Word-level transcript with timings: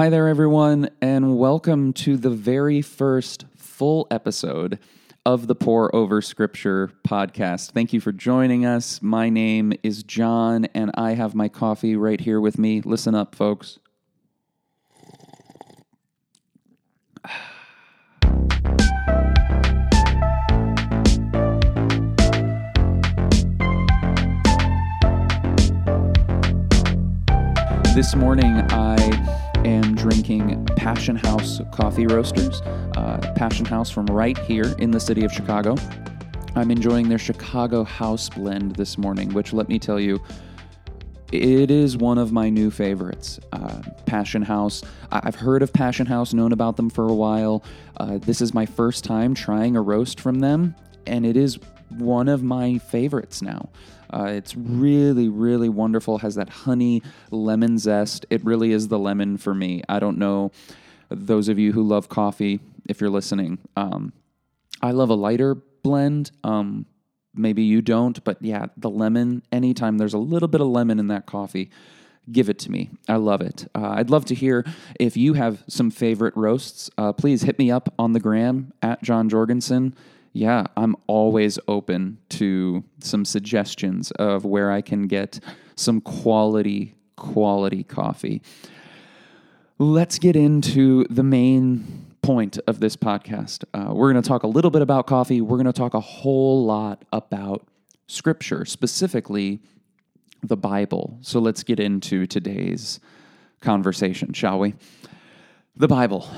Hi 0.00 0.08
there, 0.08 0.28
everyone, 0.28 0.88
and 1.02 1.36
welcome 1.36 1.92
to 1.92 2.16
the 2.16 2.30
very 2.30 2.80
first 2.80 3.44
full 3.54 4.06
episode 4.10 4.78
of 5.26 5.46
the 5.46 5.54
Pour 5.54 5.94
Over 5.94 6.22
Scripture 6.22 6.90
podcast. 7.06 7.72
Thank 7.72 7.92
you 7.92 8.00
for 8.00 8.10
joining 8.10 8.64
us. 8.64 9.02
My 9.02 9.28
name 9.28 9.74
is 9.82 10.02
John, 10.02 10.64
and 10.72 10.90
I 10.94 11.12
have 11.12 11.34
my 11.34 11.48
coffee 11.48 11.96
right 11.96 12.18
here 12.18 12.40
with 12.40 12.58
me. 12.58 12.80
Listen 12.80 13.14
up, 13.14 13.34
folks. 13.34 13.78
This 27.94 28.16
morning, 28.16 28.64
I 28.70 29.39
am 29.64 29.94
drinking 29.94 30.64
Passion 30.76 31.16
House 31.16 31.60
Coffee 31.72 32.06
Roasters. 32.06 32.60
Uh, 32.96 33.18
Passion 33.36 33.66
House 33.66 33.90
from 33.90 34.06
right 34.06 34.38
here 34.38 34.74
in 34.78 34.90
the 34.90 35.00
city 35.00 35.24
of 35.24 35.32
Chicago. 35.32 35.76
I'm 36.54 36.70
enjoying 36.70 37.08
their 37.08 37.18
Chicago 37.18 37.84
House 37.84 38.28
blend 38.28 38.76
this 38.76 38.96
morning, 38.96 39.32
which 39.34 39.52
let 39.52 39.68
me 39.68 39.78
tell 39.78 40.00
you, 40.00 40.20
it 41.30 41.70
is 41.70 41.96
one 41.96 42.18
of 42.18 42.32
my 42.32 42.48
new 42.50 42.70
favorites. 42.70 43.38
Uh, 43.52 43.82
Passion 44.06 44.42
House. 44.42 44.82
I- 45.12 45.20
I've 45.24 45.36
heard 45.36 45.62
of 45.62 45.72
Passion 45.72 46.06
House, 46.06 46.32
known 46.32 46.52
about 46.52 46.76
them 46.76 46.90
for 46.90 47.08
a 47.08 47.14
while. 47.14 47.62
Uh, 47.98 48.18
this 48.18 48.40
is 48.40 48.52
my 48.52 48.66
first 48.66 49.04
time 49.04 49.34
trying 49.34 49.76
a 49.76 49.82
roast 49.82 50.18
from 50.20 50.40
them, 50.40 50.74
and 51.06 51.24
it 51.24 51.36
is 51.36 51.58
one 51.90 52.28
of 52.28 52.42
my 52.42 52.78
favorites 52.78 53.42
now. 53.42 53.68
Uh, 54.12 54.24
it's 54.24 54.56
really, 54.56 55.28
really 55.28 55.68
wonderful. 55.68 56.18
Has 56.18 56.34
that 56.34 56.48
honey 56.48 57.02
lemon 57.30 57.78
zest. 57.78 58.26
It 58.30 58.44
really 58.44 58.72
is 58.72 58.88
the 58.88 58.98
lemon 58.98 59.36
for 59.36 59.54
me. 59.54 59.82
I 59.88 60.00
don't 60.00 60.18
know 60.18 60.50
those 61.08 61.48
of 61.48 61.58
you 61.58 61.72
who 61.72 61.82
love 61.82 62.08
coffee 62.08 62.60
if 62.88 63.00
you're 63.00 63.10
listening. 63.10 63.58
Um, 63.76 64.12
I 64.82 64.90
love 64.92 65.10
a 65.10 65.14
lighter 65.14 65.54
blend. 65.54 66.30
Um, 66.42 66.86
maybe 67.34 67.62
you 67.62 67.82
don't, 67.82 68.22
but 68.24 68.38
yeah, 68.40 68.66
the 68.76 68.90
lemon. 68.90 69.42
Anytime 69.52 69.98
there's 69.98 70.14
a 70.14 70.18
little 70.18 70.48
bit 70.48 70.60
of 70.60 70.68
lemon 70.68 70.98
in 70.98 71.08
that 71.08 71.26
coffee, 71.26 71.70
give 72.30 72.48
it 72.48 72.58
to 72.60 72.70
me. 72.70 72.90
I 73.08 73.16
love 73.16 73.40
it. 73.40 73.68
Uh, 73.74 73.94
I'd 73.96 74.10
love 74.10 74.24
to 74.26 74.34
hear 74.34 74.64
if 74.98 75.16
you 75.16 75.34
have 75.34 75.62
some 75.68 75.90
favorite 75.90 76.36
roasts. 76.36 76.90
Uh, 76.98 77.12
please 77.12 77.42
hit 77.42 77.58
me 77.58 77.70
up 77.70 77.92
on 77.98 78.12
the 78.12 78.20
gram 78.20 78.72
at 78.82 79.02
John 79.02 79.28
Jorgensen. 79.28 79.94
Yeah, 80.32 80.66
I'm 80.76 80.94
always 81.08 81.58
open 81.66 82.18
to 82.30 82.84
some 83.00 83.24
suggestions 83.24 84.12
of 84.12 84.44
where 84.44 84.70
I 84.70 84.80
can 84.80 85.08
get 85.08 85.40
some 85.74 86.00
quality, 86.00 86.94
quality 87.16 87.82
coffee. 87.82 88.42
Let's 89.78 90.18
get 90.18 90.36
into 90.36 91.04
the 91.10 91.24
main 91.24 92.06
point 92.22 92.58
of 92.66 92.78
this 92.80 92.96
podcast. 92.96 93.64
Uh, 93.74 93.92
we're 93.92 94.12
going 94.12 94.22
to 94.22 94.28
talk 94.28 94.44
a 94.44 94.46
little 94.46 94.70
bit 94.70 94.82
about 94.82 95.06
coffee. 95.06 95.40
We're 95.40 95.56
going 95.56 95.66
to 95.66 95.72
talk 95.72 95.94
a 95.94 96.00
whole 96.00 96.64
lot 96.64 97.04
about 97.12 97.66
scripture, 98.06 98.64
specifically 98.64 99.60
the 100.42 100.56
Bible. 100.56 101.18
So 101.22 101.40
let's 101.40 101.64
get 101.64 101.80
into 101.80 102.26
today's 102.26 103.00
conversation, 103.60 104.32
shall 104.32 104.58
we? 104.60 104.74
The 105.76 105.88
Bible, 105.88 106.28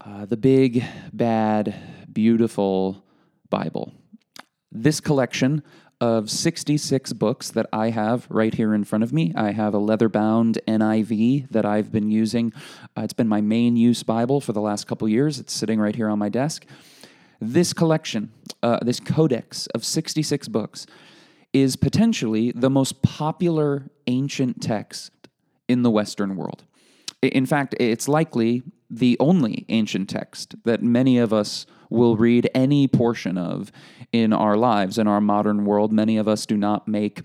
uh, 0.00 0.24
the 0.24 0.36
big, 0.36 0.82
bad, 1.12 1.74
beautiful 2.12 3.04
Bible. 3.50 3.92
This 4.70 5.00
collection 5.00 5.62
of 6.00 6.30
66 6.30 7.12
books 7.14 7.50
that 7.50 7.66
I 7.72 7.90
have 7.90 8.26
right 8.30 8.54
here 8.54 8.72
in 8.72 8.84
front 8.84 9.02
of 9.02 9.12
me. 9.12 9.32
I 9.34 9.50
have 9.50 9.74
a 9.74 9.78
leather 9.78 10.08
bound 10.08 10.58
NIV 10.68 11.50
that 11.50 11.64
I've 11.64 11.90
been 11.90 12.10
using. 12.10 12.52
Uh, 12.96 13.02
it's 13.02 13.12
been 13.12 13.28
my 13.28 13.40
main 13.40 13.76
use 13.76 14.02
Bible 14.02 14.40
for 14.40 14.52
the 14.52 14.60
last 14.60 14.86
couple 14.86 15.08
years. 15.08 15.40
It's 15.40 15.52
sitting 15.52 15.80
right 15.80 15.96
here 15.96 16.08
on 16.08 16.18
my 16.18 16.28
desk. 16.28 16.66
This 17.40 17.72
collection, 17.72 18.32
uh, 18.62 18.78
this 18.82 19.00
codex 19.00 19.66
of 19.68 19.84
66 19.84 20.48
books, 20.48 20.86
is 21.52 21.76
potentially 21.76 22.52
the 22.52 22.70
most 22.70 23.02
popular 23.02 23.90
ancient 24.06 24.62
text 24.62 25.12
in 25.68 25.82
the 25.82 25.90
Western 25.90 26.36
world. 26.36 26.64
In 27.22 27.46
fact, 27.46 27.74
it's 27.80 28.06
likely 28.06 28.62
the 28.90 29.16
only 29.18 29.64
ancient 29.68 30.08
text 30.08 30.54
that 30.64 30.82
many 30.82 31.18
of 31.18 31.32
us 31.32 31.66
will 31.90 32.16
read 32.16 32.50
any 32.54 32.86
portion 32.88 33.38
of 33.38 33.72
in 34.12 34.32
our 34.32 34.56
lives. 34.56 34.98
In 34.98 35.06
our 35.06 35.20
modern 35.20 35.64
world, 35.64 35.92
many 35.92 36.16
of 36.16 36.28
us 36.28 36.46
do 36.46 36.56
not 36.56 36.88
make 36.88 37.22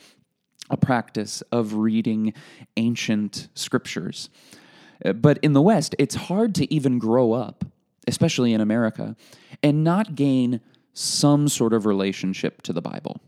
a 0.69 0.77
practice 0.77 1.41
of 1.51 1.75
reading 1.75 2.33
ancient 2.77 3.49
scriptures. 3.53 4.29
But 5.15 5.37
in 5.39 5.53
the 5.53 5.61
West, 5.61 5.95
it's 5.99 6.15
hard 6.15 6.55
to 6.55 6.73
even 6.73 6.97
grow 6.97 7.33
up, 7.33 7.65
especially 8.07 8.53
in 8.53 8.61
America, 8.61 9.15
and 9.61 9.83
not 9.83 10.15
gain 10.15 10.61
some 10.93 11.47
sort 11.49 11.73
of 11.73 11.85
relationship 11.85 12.61
to 12.61 12.73
the 12.73 12.81
Bible. 12.81 13.19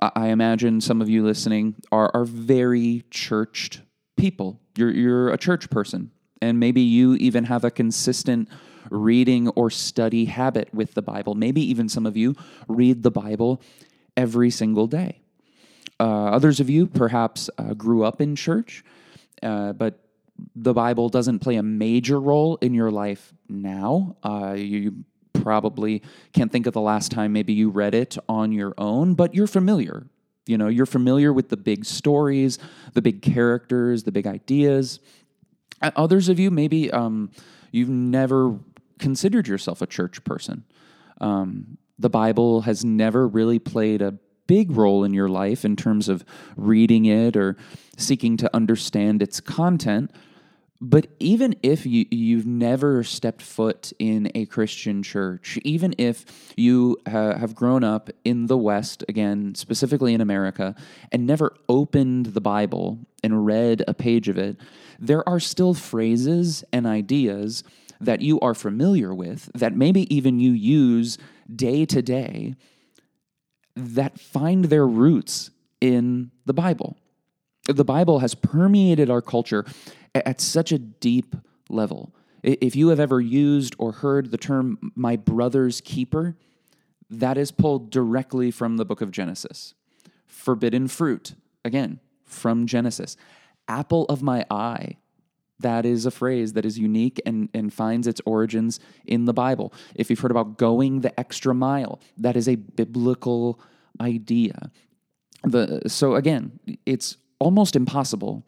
I 0.00 0.28
imagine 0.28 0.80
some 0.80 1.00
of 1.00 1.08
you 1.08 1.24
listening 1.24 1.76
are, 1.90 2.10
are 2.14 2.24
very 2.24 3.04
churched 3.10 3.80
people. 4.16 4.60
You're, 4.76 4.90
you're 4.90 5.28
a 5.30 5.38
church 5.38 5.70
person, 5.70 6.10
and 6.40 6.60
maybe 6.60 6.82
you 6.82 7.14
even 7.14 7.44
have 7.44 7.64
a 7.64 7.70
consistent 7.70 8.48
reading 8.90 9.48
or 9.50 9.70
study 9.70 10.26
habit 10.26 10.72
with 10.74 10.94
the 10.94 11.02
Bible. 11.02 11.34
Maybe 11.34 11.60
even 11.62 11.88
some 11.88 12.06
of 12.06 12.16
you 12.16 12.34
read 12.68 13.02
the 13.02 13.10
Bible 13.10 13.60
every 14.16 14.50
single 14.50 14.86
day. 14.86 15.20
Uh, 15.98 16.26
others 16.26 16.60
of 16.60 16.68
you 16.68 16.86
perhaps 16.86 17.48
uh, 17.58 17.74
grew 17.74 18.04
up 18.04 18.20
in 18.20 18.36
church, 18.36 18.84
uh, 19.42 19.72
but 19.72 20.00
the 20.54 20.74
Bible 20.74 21.08
doesn't 21.08 21.38
play 21.38 21.56
a 21.56 21.62
major 21.62 22.20
role 22.20 22.56
in 22.56 22.74
your 22.74 22.90
life 22.90 23.32
now. 23.48 24.16
Uh, 24.22 24.54
you 24.56 25.04
probably 25.32 26.02
can't 26.32 26.52
think 26.52 26.66
of 26.66 26.72
the 26.72 26.80
last 26.80 27.10
time 27.10 27.32
maybe 27.32 27.52
you 27.52 27.70
read 27.70 27.94
it 27.94 28.18
on 28.28 28.52
your 28.52 28.74
own, 28.76 29.14
but 29.14 29.34
you're 29.34 29.46
familiar. 29.46 30.06
You 30.46 30.58
know, 30.58 30.68
you're 30.68 30.86
familiar 30.86 31.32
with 31.32 31.48
the 31.48 31.56
big 31.56 31.84
stories, 31.84 32.58
the 32.94 33.02
big 33.02 33.22
characters, 33.22 34.04
the 34.04 34.12
big 34.12 34.26
ideas. 34.26 35.00
Uh, 35.82 35.90
Others 35.96 36.28
of 36.28 36.38
you, 36.38 36.50
maybe 36.50 36.90
um, 36.90 37.30
you've 37.72 37.88
never 37.88 38.58
considered 38.98 39.48
yourself 39.48 39.82
a 39.82 39.86
church 39.86 40.22
person. 40.24 40.64
Um, 41.20 41.78
the 41.98 42.10
Bible 42.10 42.62
has 42.62 42.84
never 42.84 43.26
really 43.26 43.58
played 43.58 44.02
a 44.02 44.18
big 44.46 44.70
role 44.70 45.04
in 45.04 45.12
your 45.12 45.28
life 45.28 45.64
in 45.64 45.76
terms 45.76 46.08
of 46.08 46.24
reading 46.56 47.06
it 47.06 47.36
or 47.36 47.56
seeking 47.96 48.36
to 48.36 48.54
understand 48.54 49.22
its 49.22 49.40
content. 49.40 50.10
But 50.78 51.06
even 51.18 51.56
if 51.62 51.86
you, 51.86 52.04
you've 52.10 52.46
never 52.46 53.02
stepped 53.02 53.40
foot 53.40 53.94
in 53.98 54.30
a 54.34 54.44
Christian 54.44 55.02
church, 55.02 55.58
even 55.62 55.94
if 55.96 56.52
you 56.54 56.98
ha- 57.08 57.38
have 57.38 57.54
grown 57.54 57.82
up 57.82 58.10
in 58.24 58.46
the 58.46 58.58
West, 58.58 59.02
again, 59.08 59.54
specifically 59.54 60.12
in 60.12 60.20
America, 60.20 60.74
and 61.10 61.26
never 61.26 61.56
opened 61.68 62.26
the 62.26 62.42
Bible 62.42 62.98
and 63.24 63.46
read 63.46 63.84
a 63.88 63.94
page 63.94 64.28
of 64.28 64.36
it, 64.36 64.58
there 64.98 65.26
are 65.26 65.40
still 65.40 65.72
phrases 65.72 66.62
and 66.74 66.86
ideas 66.86 67.64
that 68.00 68.20
you 68.20 68.38
are 68.40 68.54
familiar 68.54 69.14
with, 69.14 69.50
that 69.54 69.76
maybe 69.76 70.12
even 70.14 70.38
you 70.38 70.52
use 70.52 71.18
day 71.54 71.84
to 71.86 72.02
day, 72.02 72.54
that 73.74 74.18
find 74.18 74.66
their 74.66 74.86
roots 74.86 75.50
in 75.80 76.30
the 76.44 76.54
Bible. 76.54 76.96
The 77.68 77.84
Bible 77.84 78.20
has 78.20 78.34
permeated 78.34 79.10
our 79.10 79.22
culture 79.22 79.64
at 80.14 80.40
such 80.40 80.72
a 80.72 80.78
deep 80.78 81.34
level. 81.68 82.14
If 82.42 82.76
you 82.76 82.88
have 82.88 83.00
ever 83.00 83.20
used 83.20 83.74
or 83.78 83.92
heard 83.92 84.30
the 84.30 84.38
term 84.38 84.92
my 84.94 85.16
brother's 85.16 85.80
keeper, 85.80 86.36
that 87.10 87.36
is 87.36 87.50
pulled 87.50 87.90
directly 87.90 88.50
from 88.50 88.76
the 88.76 88.84
book 88.84 89.00
of 89.00 89.10
Genesis. 89.10 89.74
Forbidden 90.26 90.88
fruit, 90.88 91.34
again, 91.64 92.00
from 92.24 92.66
Genesis. 92.66 93.16
Apple 93.68 94.04
of 94.04 94.22
my 94.22 94.44
eye, 94.50 94.96
that 95.60 95.86
is 95.86 96.06
a 96.06 96.10
phrase 96.10 96.52
that 96.52 96.64
is 96.64 96.78
unique 96.78 97.20
and, 97.24 97.48
and 97.54 97.72
finds 97.72 98.06
its 98.06 98.20
origins 98.26 98.78
in 99.06 99.24
the 99.24 99.32
Bible. 99.32 99.72
If 99.94 100.10
you've 100.10 100.20
heard 100.20 100.30
about 100.30 100.58
going 100.58 101.00
the 101.00 101.18
extra 101.18 101.54
mile, 101.54 102.00
that 102.18 102.36
is 102.36 102.48
a 102.48 102.56
biblical 102.56 103.60
idea. 104.00 104.70
The, 105.42 105.82
so 105.86 106.14
again, 106.14 106.58
it's 106.84 107.16
almost 107.38 107.76
impossible 107.76 108.44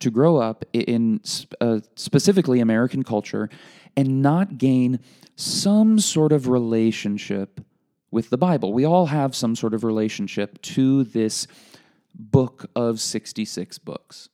to 0.00 0.10
grow 0.10 0.38
up 0.38 0.64
in 0.72 1.20
uh, 1.60 1.80
specifically 1.94 2.60
American 2.60 3.02
culture 3.02 3.48
and 3.96 4.22
not 4.22 4.58
gain 4.58 5.00
some 5.36 5.98
sort 5.98 6.32
of 6.32 6.48
relationship 6.48 7.60
with 8.10 8.30
the 8.30 8.38
Bible. 8.38 8.72
We 8.72 8.84
all 8.84 9.06
have 9.06 9.34
some 9.34 9.54
sort 9.54 9.74
of 9.74 9.84
relationship 9.84 10.60
to 10.62 11.04
this 11.04 11.46
book 12.14 12.66
of 12.74 13.00
66 13.00 13.78
books. 13.78 14.28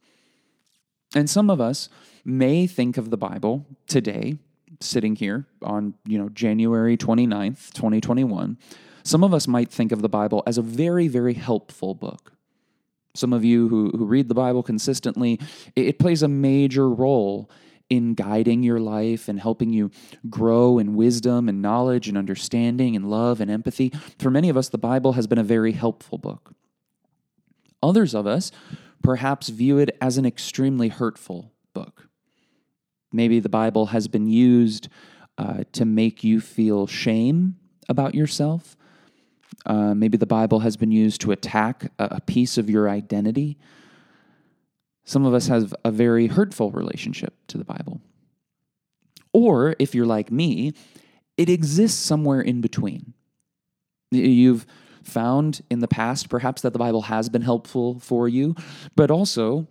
And 1.14 1.29
some 1.29 1.50
of 1.50 1.61
us 1.61 1.88
may 2.26 2.67
think 2.67 2.99
of 2.99 3.11
the 3.11 3.17
Bible 3.17 3.64
today, 3.87 4.37
sitting 4.81 5.14
here 5.14 5.46
on, 5.62 5.94
you 6.05 6.19
know, 6.19 6.28
January 6.28 6.96
29th, 6.96 7.73
2021. 7.73 8.58
Some 9.05 9.23
of 9.23 9.32
us 9.32 9.46
might 9.46 9.70
think 9.70 9.93
of 9.93 10.02
the 10.02 10.08
Bible 10.08 10.43
as 10.46 10.58
a 10.58 10.62
very, 10.62 11.06
very 11.06 11.34
helpful 11.34 11.94
book. 11.94 12.32
Some 13.14 13.32
of 13.32 13.44
you 13.44 13.69
who, 13.69 13.90
who 13.90 14.05
read 14.05 14.28
the 14.28 14.34
Bible 14.34 14.64
consistently, 14.64 15.40
it, 15.76 15.87
it 15.87 15.99
plays 16.00 16.23
a 16.23 16.28
major 16.28 16.90
role 16.90 17.49
in 17.88 18.14
guiding 18.14 18.64
your 18.64 18.81
life 18.81 19.29
and 19.29 19.38
helping 19.38 19.72
you 19.72 19.93
grow 20.29 20.79
in 20.79 20.96
wisdom 20.96 21.49
and 21.49 21.62
knowledge 21.62 22.08
and 22.08 22.19
understanding 22.19 22.96
and 22.96 23.08
love 23.08 23.40
and 23.40 23.49
empathy. 23.49 23.93
For 24.19 24.31
many 24.31 24.49
of 24.49 24.56
us, 24.56 24.69
the 24.69 24.79
Bible 24.79 25.12
has 25.12 25.29
been 25.29 25.38
a 25.38 25.44
very 25.44 25.72
helpful 25.72 26.19
book. 26.19 26.52
Others 27.82 28.14
of 28.14 28.26
us 28.26 28.50
perhaps 29.02 29.49
view 29.49 29.79
it 29.79 29.96
as 30.00 30.19
an 30.19 30.26
extremely 30.26 30.88
hurtful 30.88 31.52
book. 31.72 32.08
Maybe 33.17 33.41
the 33.41 33.49
Bible 33.49 33.87
has 33.87 34.09
been 34.09 34.29
used 34.29 34.89
uh, 35.39 35.65
to 35.73 35.87
make 35.87 36.23
you 36.23 36.41
feel 36.41 36.87
shame 36.87 37.57
about 37.89 38.15
yourself. 38.15 38.77
Uh, 39.65 39.95
maybe 39.95 40.19
the 40.19 40.27
Bible 40.27 40.61
has 40.61 40.77
been 40.77 40.93
used 40.93 41.23
to 41.23 41.33
attack 41.33 41.91
a, 41.99 42.09
a 42.13 42.21
piece 42.21 42.59
of 42.59 42.69
your 42.69 42.91
identity. 42.91 43.57
Some 45.05 45.25
of 45.25 45.33
us 45.33 45.47
have 45.47 45.75
a 45.83 45.91
very 45.91 46.27
hurtful 46.27 46.71
relationship 46.71 47.35
to 47.49 47.57
the 47.57 47.65
Bible. 47.65 48.03
Or 49.33 49.75
if 49.79 49.95
you're 49.95 50.07
like 50.07 50.31
me, 50.31 50.75
it 51.39 51.49
exists 51.49 51.99
somewhere 51.99 52.43
in 52.43 52.61
between. 52.61 53.15
You've 54.11 54.67
found 55.03 55.63
in 55.71 55.81
the 55.81 55.89
past, 55.89 56.29
perhaps, 56.29 56.63
that 56.63 56.75
the 56.75 56.79
Bible 56.79 57.03
has 57.03 57.29
been 57.31 57.43
helpful 57.43 57.99
for 57.99 58.29
you, 58.29 58.55
but 58.95 59.11
also 59.11 59.69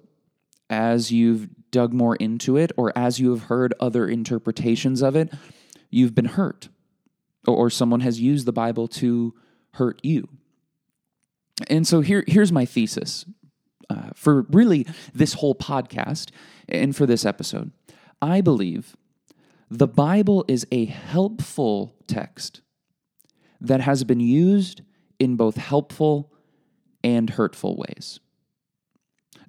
as 0.69 1.11
you've 1.11 1.47
dug 1.75 1.91
more 1.91 2.15
into 2.15 2.55
it 2.55 2.71
or 2.77 2.97
as 2.97 3.19
you 3.19 3.31
have 3.31 3.43
heard 3.43 3.73
other 3.81 4.07
interpretations 4.07 5.01
of 5.01 5.13
it, 5.13 5.29
you've 5.89 6.15
been 6.15 6.23
hurt 6.23 6.69
or 7.45 7.69
someone 7.69 7.99
has 7.99 8.17
used 8.21 8.45
the 8.45 8.53
Bible 8.53 8.87
to 8.87 9.33
hurt 9.73 9.99
you. 10.01 10.29
And 11.67 11.85
so 11.85 11.99
here, 11.99 12.23
here's 12.27 12.49
my 12.49 12.63
thesis 12.63 13.25
uh, 13.89 14.11
for 14.15 14.43
really 14.43 14.87
this 15.13 15.33
whole 15.33 15.53
podcast 15.53 16.29
and 16.69 16.95
for 16.95 17.05
this 17.05 17.25
episode. 17.25 17.73
I 18.21 18.39
believe 18.39 18.95
the 19.69 19.87
Bible 19.87 20.45
is 20.47 20.65
a 20.71 20.85
helpful 20.85 21.93
text 22.07 22.61
that 23.59 23.81
has 23.81 24.05
been 24.05 24.21
used 24.21 24.81
in 25.19 25.35
both 25.35 25.57
helpful 25.57 26.31
and 27.03 27.31
hurtful 27.31 27.75
ways. 27.75 28.21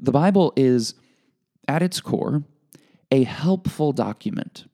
The 0.01 0.13
Bible 0.13 0.53
is, 0.57 0.95
at 1.69 1.83
its 1.83 2.01
core, 2.01 2.45
a 3.11 3.25
helpful 3.25 3.93
document. 3.93 4.67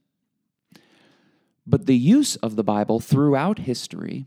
But 1.67 1.87
the 1.87 1.97
use 1.97 2.37
of 2.37 2.56
the 2.56 2.65
Bible 2.65 3.00
throughout 3.00 3.61
history 3.61 4.27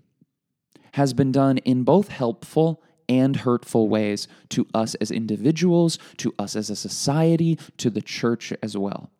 has 0.93 1.13
been 1.13 1.31
done 1.31 1.57
in 1.59 1.83
both 1.83 2.07
helpful 2.07 2.81
and 3.09 3.35
hurtful 3.37 3.89
ways 3.89 4.27
to 4.49 4.65
us 4.73 4.95
as 4.95 5.11
individuals, 5.11 5.99
to 6.17 6.33
us 6.39 6.55
as 6.55 6.69
a 6.69 6.75
society, 6.75 7.59
to 7.77 7.89
the 7.89 8.01
church 8.01 8.53
as 8.63 8.77
well. 8.77 9.11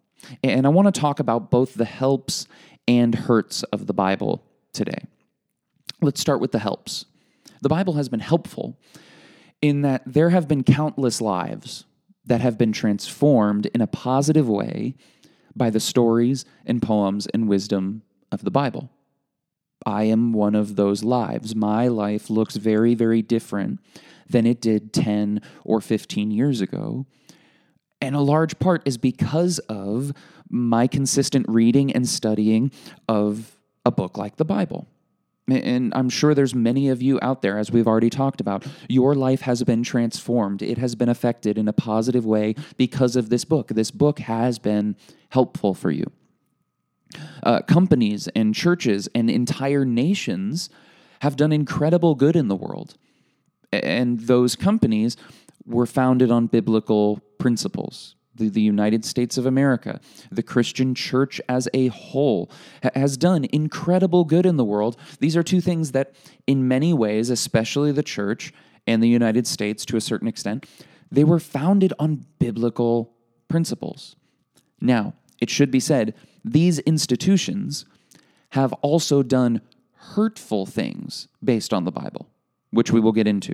And 0.43 0.65
I 0.65 0.69
want 0.69 0.93
to 0.93 0.99
talk 0.99 1.19
about 1.19 1.51
both 1.51 1.75
the 1.75 1.85
helps 1.85 2.47
and 2.87 3.13
hurts 3.13 3.63
of 3.63 3.87
the 3.87 3.93
Bible 3.93 4.43
today. 4.73 5.05
Let's 6.01 6.21
start 6.21 6.39
with 6.39 6.51
the 6.51 6.59
helps. 6.59 7.05
The 7.61 7.69
Bible 7.69 7.93
has 7.93 8.09
been 8.09 8.19
helpful 8.19 8.79
in 9.61 9.81
that 9.81 10.03
there 10.05 10.29
have 10.29 10.47
been 10.47 10.63
countless 10.63 11.21
lives 11.21 11.85
that 12.25 12.41
have 12.41 12.57
been 12.57 12.71
transformed 12.71 13.67
in 13.67 13.81
a 13.81 13.87
positive 13.87 14.49
way 14.49 14.95
by 15.55 15.69
the 15.69 15.79
stories 15.79 16.45
and 16.65 16.81
poems 16.81 17.27
and 17.27 17.47
wisdom 17.47 18.01
of 18.31 18.43
the 18.43 18.51
Bible. 18.51 18.89
I 19.85 20.03
am 20.03 20.33
one 20.33 20.55
of 20.55 20.75
those 20.75 21.03
lives. 21.03 21.55
My 21.55 21.87
life 21.87 22.29
looks 22.29 22.55
very, 22.55 22.95
very 22.95 23.21
different 23.21 23.79
than 24.27 24.45
it 24.45 24.59
did 24.59 24.91
10 24.93 25.41
or 25.63 25.79
15 25.79 26.31
years 26.31 26.61
ago. 26.61 27.05
And 28.01 28.15
a 28.15 28.21
large 28.21 28.57
part 28.59 28.81
is 28.85 28.97
because 28.97 29.59
of 29.59 30.11
my 30.49 30.87
consistent 30.87 31.45
reading 31.47 31.91
and 31.91 32.07
studying 32.07 32.71
of 33.07 33.57
a 33.85 33.91
book 33.91 34.17
like 34.17 34.37
the 34.37 34.45
Bible. 34.45 34.87
And 35.47 35.93
I'm 35.93 36.09
sure 36.09 36.33
there's 36.33 36.55
many 36.55 36.89
of 36.89 37.03
you 37.03 37.19
out 37.21 37.43
there, 37.43 37.59
as 37.59 37.71
we've 37.71 37.87
already 37.87 38.09
talked 38.09 38.41
about. 38.41 38.65
Your 38.89 39.13
life 39.13 39.41
has 39.41 39.63
been 39.63 39.83
transformed. 39.83 40.63
It 40.63 40.79
has 40.79 40.95
been 40.95 41.09
affected 41.09 41.57
in 41.57 41.67
a 41.67 41.73
positive 41.73 42.25
way 42.25 42.55
because 42.77 43.15
of 43.15 43.29
this 43.29 43.45
book. 43.45 43.67
This 43.67 43.91
book 43.91 44.19
has 44.19 44.57
been 44.57 44.95
helpful 45.29 45.75
for 45.75 45.91
you. 45.91 46.11
Uh, 47.43 47.61
companies 47.61 48.27
and 48.29 48.55
churches 48.55 49.07
and 49.13 49.29
entire 49.29 49.85
nations 49.85 50.69
have 51.19 51.35
done 51.35 51.51
incredible 51.51 52.15
good 52.15 52.35
in 52.35 52.47
the 52.47 52.55
world. 52.55 52.97
And 53.71 54.21
those 54.21 54.55
companies 54.55 55.15
were 55.65 55.85
founded 55.85 56.31
on 56.31 56.47
biblical 56.47 57.19
principles. 57.37 58.15
The, 58.35 58.49
the 58.49 58.61
United 58.61 59.05
States 59.05 59.37
of 59.37 59.45
America, 59.45 59.99
the 60.29 60.43
Christian 60.43 60.93
church 60.93 61.39
as 61.47 61.69
a 61.73 61.87
whole, 61.87 62.51
ha- 62.83 62.89
has 62.93 63.15
done 63.17 63.47
incredible 63.51 64.25
good 64.25 64.45
in 64.45 64.57
the 64.57 64.65
world. 64.65 64.97
These 65.19 65.37
are 65.37 65.43
two 65.43 65.61
things 65.61 65.91
that, 65.93 66.13
in 66.45 66.67
many 66.67 66.93
ways, 66.93 67.29
especially 67.29 67.93
the 67.93 68.03
church 68.03 68.53
and 68.85 69.01
the 69.01 69.07
United 69.07 69.47
States 69.47 69.85
to 69.85 69.97
a 69.97 70.01
certain 70.01 70.27
extent, 70.27 70.65
they 71.09 71.23
were 71.23 71.39
founded 71.39 71.93
on 71.97 72.25
biblical 72.39 73.13
principles. 73.47 74.15
Now, 74.81 75.13
it 75.39 75.49
should 75.49 75.71
be 75.71 75.79
said, 75.79 76.13
these 76.43 76.79
institutions 76.79 77.85
have 78.49 78.73
also 78.81 79.23
done 79.23 79.61
hurtful 79.93 80.65
things 80.65 81.27
based 81.43 81.73
on 81.73 81.85
the 81.85 81.91
Bible, 81.91 82.29
which 82.71 82.91
we 82.91 82.99
will 82.99 83.11
get 83.11 83.27
into. 83.27 83.53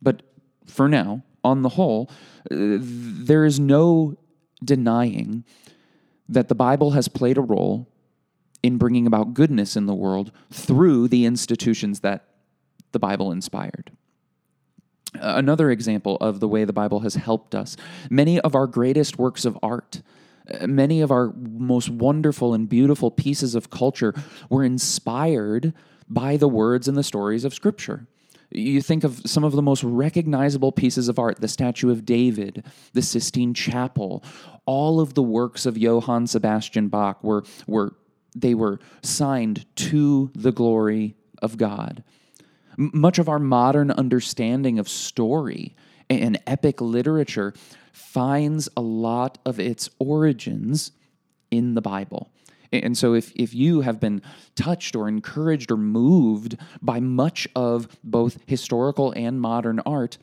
But 0.00 0.22
for 0.66 0.88
now, 0.88 1.24
on 1.44 1.62
the 1.62 1.70
whole, 1.70 2.10
uh, 2.50 2.78
there 2.80 3.44
is 3.44 3.58
no 3.60 4.16
denying 4.64 5.44
that 6.28 6.48
the 6.48 6.54
Bible 6.54 6.92
has 6.92 7.08
played 7.08 7.38
a 7.38 7.42
role 7.42 7.88
in 8.62 8.76
bringing 8.76 9.06
about 9.06 9.34
goodness 9.34 9.76
in 9.76 9.86
the 9.86 9.94
world 9.94 10.32
through 10.50 11.08
the 11.08 11.24
institutions 11.24 12.00
that 12.00 12.24
the 12.92 12.98
Bible 12.98 13.30
inspired. 13.30 13.92
Another 15.14 15.70
example 15.70 16.16
of 16.20 16.40
the 16.40 16.48
way 16.48 16.64
the 16.64 16.72
Bible 16.72 17.00
has 17.00 17.14
helped 17.14 17.54
us 17.54 17.76
many 18.10 18.38
of 18.40 18.54
our 18.54 18.66
greatest 18.66 19.18
works 19.18 19.44
of 19.44 19.58
art 19.62 20.02
many 20.66 21.00
of 21.00 21.10
our 21.10 21.32
most 21.36 21.88
wonderful 21.88 22.54
and 22.54 22.68
beautiful 22.68 23.10
pieces 23.10 23.54
of 23.54 23.70
culture 23.70 24.14
were 24.48 24.64
inspired 24.64 25.72
by 26.08 26.36
the 26.36 26.48
words 26.48 26.88
and 26.88 26.96
the 26.96 27.02
stories 27.02 27.44
of 27.44 27.52
Scripture. 27.52 28.06
You 28.50 28.80
think 28.80 29.04
of 29.04 29.20
some 29.26 29.44
of 29.44 29.52
the 29.52 29.62
most 29.62 29.84
recognizable 29.84 30.72
pieces 30.72 31.08
of 31.08 31.18
art 31.18 31.40
the 31.40 31.48
Statue 31.48 31.90
of 31.90 32.04
David, 32.04 32.64
the 32.94 33.02
Sistine 33.02 33.52
Chapel, 33.52 34.24
all 34.64 35.00
of 35.00 35.14
the 35.14 35.22
works 35.22 35.66
of 35.66 35.76
Johann 35.76 36.26
Sebastian 36.26 36.88
Bach 36.88 37.22
were, 37.22 37.44
were 37.66 37.94
they 38.34 38.54
were 38.54 38.80
signed 39.02 39.66
to 39.76 40.30
the 40.34 40.52
glory 40.52 41.14
of 41.42 41.56
God. 41.56 42.02
M- 42.78 42.90
much 42.94 43.18
of 43.18 43.28
our 43.28 43.38
modern 43.38 43.90
understanding 43.90 44.78
of 44.78 44.88
story 44.88 45.74
and 46.08 46.40
epic 46.46 46.80
literature 46.80 47.52
finds 47.92 48.68
a 48.76 48.80
lot 48.80 49.38
of 49.44 49.60
its 49.60 49.90
origins 49.98 50.92
in 51.50 51.74
the 51.74 51.82
Bible. 51.82 52.30
And 52.72 52.98
so, 52.98 53.14
if, 53.14 53.32
if 53.34 53.54
you 53.54 53.80
have 53.80 53.98
been 53.98 54.20
touched 54.54 54.94
or 54.94 55.08
encouraged 55.08 55.70
or 55.70 55.76
moved 55.76 56.56
by 56.82 57.00
much 57.00 57.48
of 57.56 57.88
both 58.04 58.38
historical 58.46 59.12
and 59.16 59.40
modern 59.40 59.80
art, 59.86 60.18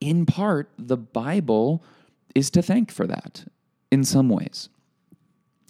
in 0.00 0.26
part, 0.26 0.70
the 0.78 0.96
Bible 0.96 1.84
is 2.34 2.50
to 2.50 2.62
thank 2.62 2.90
for 2.90 3.06
that 3.06 3.44
in 3.90 4.04
some 4.04 4.28
ways. 4.28 4.68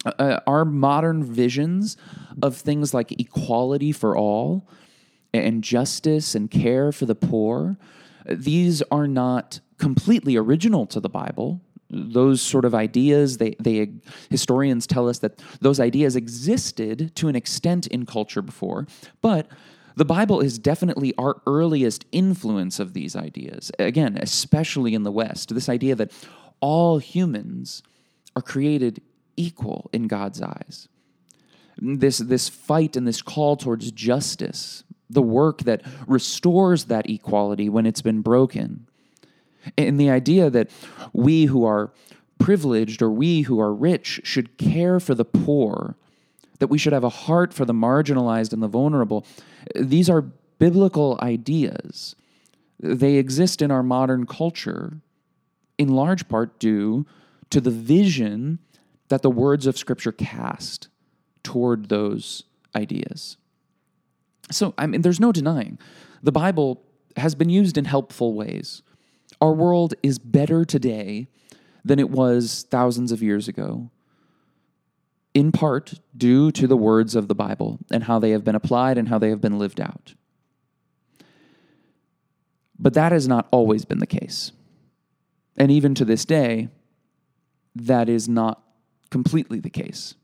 Uh, 0.05 0.39
our 0.47 0.65
modern 0.65 1.23
visions 1.23 1.97
of 2.41 2.55
things 2.55 2.93
like 2.93 3.19
equality 3.19 3.91
for 3.91 4.17
all 4.17 4.67
and 5.33 5.63
justice 5.63 6.35
and 6.35 6.49
care 6.49 6.91
for 6.91 7.05
the 7.05 7.15
poor, 7.15 7.77
these 8.25 8.81
are 8.91 9.07
not 9.07 9.59
completely 9.77 10.35
original 10.35 10.85
to 10.85 10.99
the 10.99 11.09
Bible. 11.09 11.61
Those 11.89 12.41
sort 12.41 12.65
of 12.65 12.75
ideas, 12.75 13.37
they, 13.37 13.55
they 13.59 13.89
historians 14.29 14.87
tell 14.87 15.07
us 15.07 15.19
that 15.19 15.41
those 15.61 15.79
ideas 15.79 16.15
existed 16.15 17.15
to 17.15 17.27
an 17.27 17.35
extent 17.35 17.87
in 17.87 18.05
culture 18.05 18.41
before, 18.41 18.87
but 19.21 19.47
the 19.95 20.05
Bible 20.05 20.41
is 20.41 20.59
definitely 20.59 21.13
our 21.17 21.41
earliest 21.47 22.05
influence 22.11 22.79
of 22.79 22.93
these 22.93 23.15
ideas. 23.15 23.71
Again, 23.79 24.15
especially 24.21 24.93
in 24.93 25.01
the 25.01 25.11
West, 25.11 25.53
this 25.55 25.69
idea 25.69 25.95
that 25.95 26.11
all 26.59 26.99
humans 26.99 27.81
are 28.35 28.43
created 28.43 29.01
equal 29.35 29.89
in 29.91 30.07
God's 30.07 30.39
eyes. 30.39 30.87
This, 31.79 32.19
this 32.19 32.47
fight 32.47 32.95
and 32.95 33.07
this 33.07 33.23
call 33.23 33.55
towards 33.55 33.91
justice, 33.91 34.83
the 35.09 35.21
work 35.23 35.63
that 35.63 35.81
restores 36.05 36.85
that 36.85 37.09
equality 37.09 37.67
when 37.67 37.87
it's 37.87 38.03
been 38.03 38.21
broken. 38.21 38.87
And 39.77 39.99
the 39.99 40.09
idea 40.09 40.49
that 40.49 40.69
we 41.13 41.45
who 41.45 41.65
are 41.65 41.91
privileged 42.39 43.01
or 43.01 43.09
we 43.09 43.41
who 43.41 43.59
are 43.59 43.73
rich 43.73 44.21
should 44.23 44.57
care 44.57 44.99
for 44.99 45.15
the 45.15 45.25
poor, 45.25 45.95
that 46.59 46.67
we 46.67 46.77
should 46.77 46.93
have 46.93 47.03
a 47.03 47.09
heart 47.09 47.53
for 47.53 47.65
the 47.65 47.73
marginalized 47.73 48.53
and 48.53 48.61
the 48.61 48.67
vulnerable, 48.67 49.25
these 49.75 50.09
are 50.09 50.21
biblical 50.59 51.17
ideas. 51.21 52.15
They 52.79 53.15
exist 53.15 53.61
in 53.61 53.71
our 53.71 53.83
modern 53.83 54.25
culture 54.25 55.01
in 55.77 55.89
large 55.89 56.27
part 56.27 56.59
due 56.59 57.05
to 57.49 57.61
the 57.61 57.71
vision 57.71 58.59
that 59.09 59.21
the 59.21 59.31
words 59.31 59.65
of 59.67 59.77
Scripture 59.77 60.11
cast 60.11 60.89
toward 61.43 61.89
those 61.89 62.43
ideas. 62.75 63.37
So, 64.51 64.73
I 64.77 64.85
mean, 64.87 65.01
there's 65.01 65.19
no 65.19 65.31
denying 65.31 65.77
the 66.23 66.31
Bible 66.31 66.81
has 67.15 67.35
been 67.35 67.49
used 67.49 67.77
in 67.77 67.85
helpful 67.85 68.33
ways. 68.33 68.81
Our 69.39 69.53
world 69.53 69.93
is 70.01 70.19
better 70.19 70.65
today 70.65 71.27
than 71.83 71.99
it 71.99 72.09
was 72.09 72.65
thousands 72.69 73.11
of 73.11 73.21
years 73.21 73.47
ago, 73.47 73.91
in 75.33 75.51
part 75.51 75.99
due 76.15 76.51
to 76.51 76.67
the 76.67 76.77
words 76.77 77.15
of 77.15 77.27
the 77.27 77.35
Bible 77.35 77.79
and 77.91 78.05
how 78.05 78.19
they 78.19 78.31
have 78.31 78.43
been 78.43 78.55
applied 78.55 78.97
and 78.97 79.09
how 79.09 79.19
they 79.19 79.29
have 79.29 79.41
been 79.41 79.59
lived 79.59 79.79
out. 79.79 80.15
But 82.79 82.93
that 82.93 83.11
has 83.11 83.27
not 83.27 83.47
always 83.51 83.85
been 83.85 83.99
the 83.99 84.07
case. 84.07 84.51
And 85.55 85.71
even 85.71 85.95
to 85.95 86.05
this 86.05 86.25
day, 86.25 86.69
that 87.75 88.09
is 88.09 88.27
not 88.27 88.61
completely 89.09 89.59
the 89.59 89.69
case. 89.69 90.15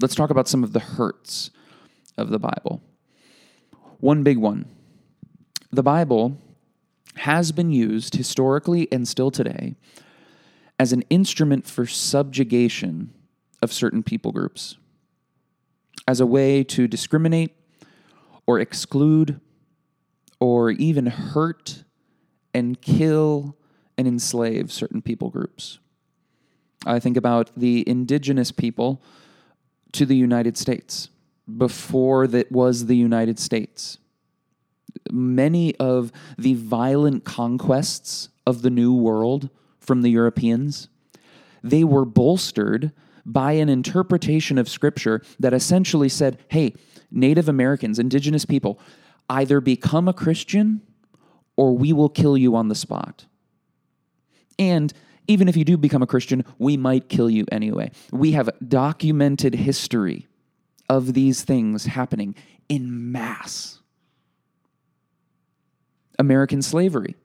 Let's 0.00 0.14
talk 0.14 0.30
about 0.30 0.48
some 0.48 0.64
of 0.64 0.72
the 0.72 0.80
hurts 0.80 1.50
of 2.16 2.30
the 2.30 2.38
Bible. 2.38 2.82
One 3.98 4.22
big 4.22 4.38
one 4.38 4.66
the 5.72 5.82
Bible 5.82 6.36
has 7.20 7.52
been 7.52 7.70
used 7.70 8.14
historically 8.14 8.88
and 8.90 9.06
still 9.06 9.30
today 9.30 9.76
as 10.78 10.90
an 10.92 11.02
instrument 11.10 11.66
for 11.66 11.84
subjugation 11.84 13.12
of 13.60 13.70
certain 13.70 14.02
people 14.02 14.32
groups, 14.32 14.78
as 16.08 16.20
a 16.20 16.24
way 16.24 16.64
to 16.64 16.88
discriminate 16.88 17.54
or 18.46 18.58
exclude 18.58 19.38
or 20.40 20.70
even 20.70 21.04
hurt 21.04 21.84
and 22.54 22.80
kill 22.80 23.54
and 23.98 24.08
enslave 24.08 24.72
certain 24.72 25.02
people 25.02 25.28
groups. 25.28 25.78
I 26.86 26.98
think 27.00 27.18
about 27.18 27.50
the 27.54 27.86
indigenous 27.86 28.50
people 28.50 29.02
to 29.92 30.06
the 30.06 30.16
United 30.16 30.56
States 30.56 31.10
before 31.58 32.26
that 32.28 32.50
was 32.50 32.86
the 32.86 32.96
United 32.96 33.38
States. 33.38 33.98
Many 35.10 35.74
of 35.76 36.12
the 36.38 36.54
violent 36.54 37.24
conquests 37.24 38.28
of 38.46 38.62
the 38.62 38.70
New 38.70 38.94
World 38.94 39.50
from 39.78 40.02
the 40.02 40.10
Europeans, 40.10 40.88
they 41.62 41.84
were 41.84 42.04
bolstered 42.04 42.92
by 43.26 43.52
an 43.52 43.68
interpretation 43.68 44.58
of 44.58 44.68
Scripture 44.68 45.22
that 45.38 45.52
essentially 45.52 46.08
said, 46.08 46.38
hey, 46.48 46.74
Native 47.10 47.48
Americans, 47.48 47.98
indigenous 47.98 48.44
people, 48.44 48.80
either 49.28 49.60
become 49.60 50.08
a 50.08 50.12
Christian 50.12 50.80
or 51.56 51.76
we 51.76 51.92
will 51.92 52.08
kill 52.08 52.36
you 52.36 52.56
on 52.56 52.68
the 52.68 52.74
spot. 52.74 53.26
And 54.58 54.92
even 55.26 55.48
if 55.48 55.56
you 55.56 55.64
do 55.64 55.76
become 55.76 56.02
a 56.02 56.06
Christian, 56.06 56.44
we 56.58 56.76
might 56.76 57.08
kill 57.08 57.30
you 57.30 57.44
anyway. 57.52 57.90
We 58.10 58.32
have 58.32 58.50
documented 58.66 59.54
history 59.54 60.26
of 60.88 61.14
these 61.14 61.42
things 61.42 61.86
happening 61.86 62.34
in 62.68 63.12
mass. 63.12 63.79
American 66.20 66.60
slavery. 66.62 67.16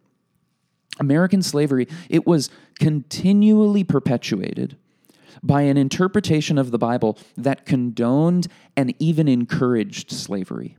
American 0.99 1.41
slavery, 1.41 1.87
it 2.09 2.25
was 2.25 2.49
continually 2.79 3.83
perpetuated 3.83 4.77
by 5.43 5.63
an 5.63 5.77
interpretation 5.77 6.57
of 6.57 6.71
the 6.71 6.77
Bible 6.77 7.17
that 7.35 7.65
condoned 7.65 8.47
and 8.77 8.95
even 8.97 9.27
encouraged 9.27 10.09
slavery. 10.11 10.77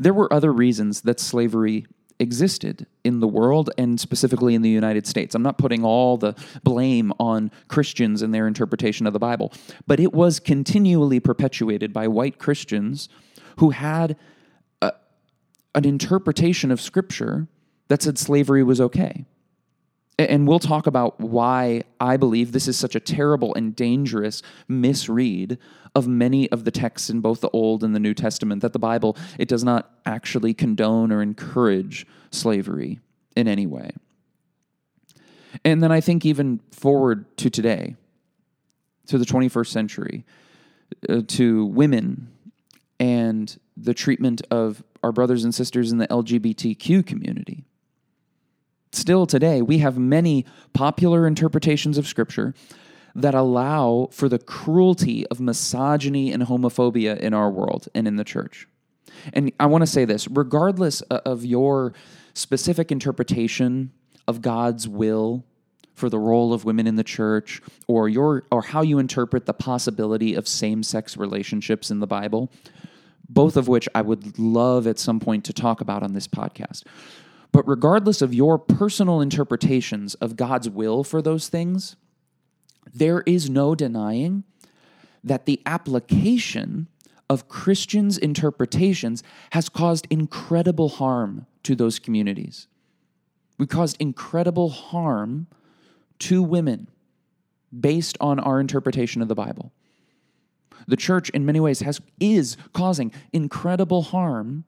There 0.00 0.14
were 0.14 0.32
other 0.32 0.50
reasons 0.50 1.02
that 1.02 1.20
slavery 1.20 1.86
existed 2.18 2.86
in 3.02 3.20
the 3.20 3.28
world 3.28 3.70
and 3.76 4.00
specifically 4.00 4.54
in 4.54 4.62
the 4.62 4.70
United 4.70 5.06
States. 5.06 5.34
I'm 5.34 5.42
not 5.42 5.58
putting 5.58 5.84
all 5.84 6.16
the 6.16 6.34
blame 6.62 7.12
on 7.20 7.50
Christians 7.68 8.22
and 8.22 8.32
their 8.32 8.46
interpretation 8.46 9.06
of 9.06 9.12
the 9.12 9.18
Bible, 9.18 9.52
but 9.86 10.00
it 10.00 10.14
was 10.14 10.40
continually 10.40 11.20
perpetuated 11.20 11.92
by 11.92 12.08
white 12.08 12.38
Christians 12.38 13.10
who 13.58 13.70
had 13.70 14.16
an 15.74 15.84
interpretation 15.84 16.70
of 16.70 16.80
Scripture 16.80 17.48
that 17.88 18.02
said 18.02 18.18
slavery 18.18 18.62
was 18.62 18.80
okay. 18.80 19.24
And 20.18 20.46
we'll 20.46 20.60
talk 20.60 20.86
about 20.86 21.18
why 21.18 21.82
I 21.98 22.16
believe 22.16 22.52
this 22.52 22.68
is 22.68 22.78
such 22.78 22.94
a 22.94 23.00
terrible 23.00 23.52
and 23.54 23.74
dangerous 23.74 24.42
misread 24.68 25.58
of 25.94 26.06
many 26.06 26.50
of 26.50 26.64
the 26.64 26.70
texts 26.70 27.10
in 27.10 27.20
both 27.20 27.40
the 27.40 27.50
Old 27.50 27.82
and 27.82 27.94
the 27.94 28.00
New 28.00 28.14
Testament 28.14 28.62
that 28.62 28.72
the 28.72 28.78
Bible 28.78 29.16
it 29.38 29.48
does 29.48 29.64
not 29.64 29.90
actually 30.06 30.54
condone 30.54 31.10
or 31.10 31.20
encourage 31.20 32.06
slavery 32.30 33.00
in 33.36 33.48
any 33.48 33.66
way. 33.66 33.90
And 35.64 35.82
then 35.82 35.90
I 35.90 36.00
think 36.00 36.24
even 36.24 36.60
forward 36.70 37.36
to 37.38 37.50
today, 37.50 37.96
to 39.06 39.18
the 39.18 39.24
21st 39.24 39.68
century, 39.68 40.24
uh, 41.08 41.22
to 41.28 41.66
women 41.66 42.33
and 43.00 43.58
the 43.76 43.94
treatment 43.94 44.42
of 44.50 44.82
our 45.02 45.12
brothers 45.12 45.44
and 45.44 45.54
sisters 45.54 45.92
in 45.92 45.98
the 45.98 46.08
LGBTQ 46.08 47.04
community 47.06 47.64
Still 48.94 49.26
today, 49.26 49.60
we 49.60 49.78
have 49.78 49.98
many 49.98 50.46
popular 50.72 51.26
interpretations 51.26 51.98
of 51.98 52.06
Scripture 52.06 52.54
that 53.16 53.34
allow 53.34 54.08
for 54.12 54.28
the 54.28 54.38
cruelty 54.38 55.26
of 55.26 55.40
misogyny 55.40 56.32
and 56.32 56.44
homophobia 56.44 57.18
in 57.18 57.34
our 57.34 57.50
world 57.50 57.88
and 57.92 58.06
in 58.06 58.16
the 58.16 58.24
church. 58.24 58.68
And 59.32 59.50
I 59.58 59.66
want 59.66 59.82
to 59.82 59.86
say 59.86 60.04
this 60.04 60.28
regardless 60.28 61.00
of 61.00 61.44
your 61.44 61.92
specific 62.34 62.92
interpretation 62.92 63.90
of 64.28 64.42
God's 64.42 64.88
will 64.88 65.44
for 65.94 66.08
the 66.08 66.18
role 66.18 66.52
of 66.52 66.64
women 66.64 66.86
in 66.86 66.94
the 66.94 67.04
church 67.04 67.60
or 67.88 68.08
your 68.08 68.44
or 68.52 68.62
how 68.62 68.82
you 68.82 69.00
interpret 69.00 69.46
the 69.46 69.54
possibility 69.54 70.34
of 70.34 70.46
same-sex 70.46 71.16
relationships 71.16 71.90
in 71.90 71.98
the 71.98 72.06
Bible, 72.06 72.50
both 73.28 73.56
of 73.56 73.68
which 73.68 73.88
I 73.94 74.02
would 74.02 74.38
love 74.38 74.86
at 74.86 74.98
some 74.98 75.20
point 75.20 75.44
to 75.44 75.52
talk 75.52 75.80
about 75.80 76.02
on 76.02 76.12
this 76.12 76.28
podcast. 76.28 76.84
But 77.52 77.66
regardless 77.68 78.20
of 78.20 78.34
your 78.34 78.58
personal 78.58 79.20
interpretations 79.20 80.14
of 80.16 80.36
God's 80.36 80.68
will 80.68 81.04
for 81.04 81.22
those 81.22 81.48
things, 81.48 81.96
there 82.92 83.22
is 83.22 83.48
no 83.48 83.74
denying 83.74 84.44
that 85.22 85.46
the 85.46 85.60
application 85.64 86.88
of 87.30 87.48
Christians' 87.48 88.18
interpretations 88.18 89.22
has 89.52 89.68
caused 89.68 90.06
incredible 90.10 90.88
harm 90.88 91.46
to 91.62 91.74
those 91.74 91.98
communities. 91.98 92.66
We 93.58 93.66
caused 93.66 93.96
incredible 94.00 94.68
harm 94.68 95.46
to 96.20 96.42
women 96.42 96.88
based 97.78 98.18
on 98.20 98.38
our 98.38 98.60
interpretation 98.60 99.22
of 99.22 99.28
the 99.28 99.34
Bible. 99.34 99.72
The 100.86 100.96
church, 100.96 101.30
in 101.30 101.46
many 101.46 101.60
ways, 101.60 101.80
has, 101.80 102.00
is 102.20 102.56
causing 102.72 103.12
incredible 103.32 104.02
harm 104.02 104.64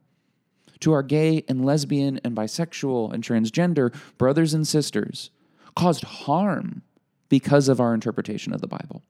to 0.80 0.92
our 0.92 1.02
gay 1.02 1.44
and 1.48 1.64
lesbian 1.64 2.20
and 2.24 2.36
bisexual 2.36 3.12
and 3.12 3.22
transgender 3.22 3.94
brothers 4.18 4.54
and 4.54 4.66
sisters 4.66 5.30
caused 5.74 6.04
harm 6.04 6.82
because 7.28 7.68
of 7.68 7.80
our 7.80 7.94
interpretation 7.94 8.52
of 8.52 8.60
the 8.60 8.66
Bible. 8.66 9.02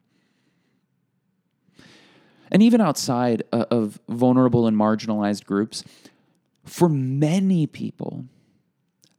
And 2.51 2.63
even 2.63 2.81
outside 2.81 3.43
uh, 3.53 3.67
of 3.71 4.01
vulnerable 4.09 4.67
and 4.67 4.77
marginalized 4.77 5.45
groups, 5.45 5.85
for 6.65 6.89
many 6.89 7.67
people, 7.67 8.25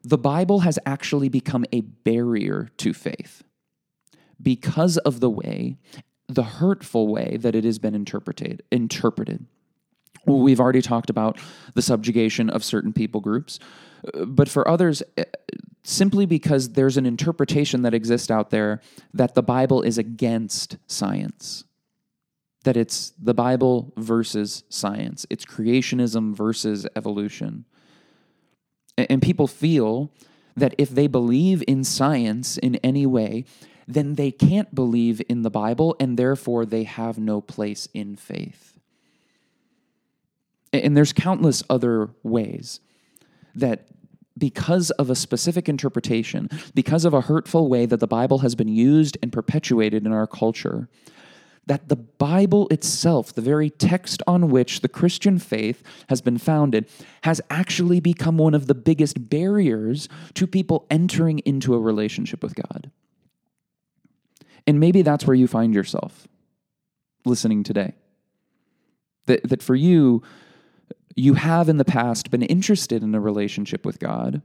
the 0.03 0.17
Bible 0.17 0.61
has 0.61 0.79
actually 0.85 1.29
become 1.29 1.65
a 1.71 1.81
barrier 1.81 2.69
to 2.77 2.93
faith 2.93 3.43
because 4.41 4.97
of 4.99 5.19
the 5.19 5.29
way, 5.29 5.77
the 6.27 6.43
hurtful 6.43 7.07
way 7.07 7.37
that 7.39 7.55
it 7.55 7.63
has 7.63 7.79
been 7.79 7.95
interpreted. 7.95 8.63
interpreted. 8.71 9.45
We've 10.25 10.59
already 10.59 10.81
talked 10.81 11.09
about 11.09 11.39
the 11.73 11.81
subjugation 11.81 12.49
of 12.49 12.63
certain 12.63 12.91
people 12.91 13.21
groups. 13.21 13.59
But 14.25 14.49
for 14.49 14.67
others, 14.67 15.01
eh, 15.17 15.23
simply 15.83 16.25
because 16.25 16.73
there's 16.73 16.97
an 16.97 17.05
interpretation 17.05 17.81
that 17.83 17.93
exists 17.93 18.29
out 18.29 18.49
there 18.49 18.81
that 19.13 19.35
the 19.35 19.43
Bible 19.43 19.81
is 19.81 19.97
against 19.97 20.77
science, 20.85 21.63
that 22.63 22.75
it's 22.75 23.13
the 23.17 23.33
Bible 23.33 23.93
versus 23.95 24.63
science, 24.69 25.25
it's 25.29 25.45
creationism 25.45 26.35
versus 26.35 26.85
evolution. 26.95 27.63
And 28.97 29.21
people 29.21 29.47
feel 29.47 30.11
that 30.57 30.73
if 30.77 30.89
they 30.89 31.07
believe 31.07 31.63
in 31.67 31.83
science 31.83 32.57
in 32.57 32.75
any 32.77 33.05
way, 33.05 33.45
then 33.87 34.15
they 34.15 34.31
can't 34.31 34.73
believe 34.75 35.21
in 35.29 35.43
the 35.43 35.49
Bible, 35.49 35.95
and 35.99 36.17
therefore 36.17 36.65
they 36.65 36.83
have 36.83 37.17
no 37.17 37.39
place 37.41 37.87
in 37.93 38.15
faith. 38.15 38.77
And 40.73 40.97
there's 40.97 41.13
countless 41.13 41.63
other 41.69 42.09
ways 42.23 42.81
that 43.55 43.87
because 44.37 44.91
of 44.91 45.09
a 45.09 45.15
specific 45.15 45.67
interpretation, 45.67 46.49
because 46.75 47.05
of 47.05 47.13
a 47.13 47.21
hurtful 47.21 47.69
way 47.69 47.85
that 47.85 47.99
the 47.99 48.07
Bible 48.07 48.39
has 48.39 48.53
been 48.55 48.67
used 48.67 49.17
and 49.23 49.31
perpetuated 49.31 50.05
in 50.05 50.11
our 50.11 50.27
culture, 50.27 50.89
that 51.65 51.89
the 51.89 51.95
Bible 51.95 52.67
itself, 52.69 53.33
the 53.33 53.41
very 53.41 53.69
text 53.69 54.21
on 54.27 54.49
which 54.49 54.81
the 54.81 54.87
Christian 54.87 55.39
faith 55.39 55.83
has 56.09 56.21
been 56.21 56.37
founded, 56.37 56.87
has 57.23 57.41
actually 57.49 57.99
become 57.99 58.37
one 58.37 58.53
of 58.53 58.67
the 58.67 58.75
biggest 58.75 59.29
barriers 59.29 60.07
to 60.33 60.45
people 60.45 60.85
entering 60.89 61.39
into 61.39 61.73
a 61.73 61.79
relationship 61.79 62.43
with 62.43 62.55
God. 62.55 62.91
And 64.67 64.79
maybe 64.79 65.01
that's 65.01 65.25
where 65.25 65.35
you 65.35 65.47
find 65.47 65.73
yourself 65.73 66.27
listening 67.25 67.63
today. 67.63 67.95
That, 69.25 69.47
that 69.47 69.63
for 69.63 69.75
you, 69.75 70.21
you 71.15 71.33
have 71.33 71.69
in 71.69 71.77
the 71.77 71.85
past 71.85 72.29
been 72.29 72.43
interested 72.43 73.01
in 73.01 73.15
a 73.15 73.19
relationship 73.19 73.85
with 73.85 73.99
God, 73.99 74.41